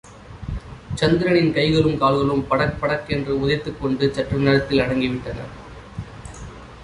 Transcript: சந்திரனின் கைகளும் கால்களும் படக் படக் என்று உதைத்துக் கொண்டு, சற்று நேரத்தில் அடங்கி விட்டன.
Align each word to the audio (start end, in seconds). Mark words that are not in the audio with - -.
சந்திரனின் 0.95 1.51
கைகளும் 1.53 1.97
கால்களும் 1.97 2.47
படக் 2.49 2.79
படக் 2.81 3.07
என்று 3.07 3.35
உதைத்துக் 3.39 3.77
கொண்டு, 3.81 4.13
சற்று 4.13 4.37
நேரத்தில் 4.37 4.79
அடங்கி 4.79 5.07
விட்டன. 5.07 5.45